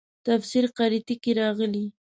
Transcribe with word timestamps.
تفسیر 0.25 0.65
قرطبي 0.77 1.15
کې 1.23 1.31
راغلي. 1.41 1.85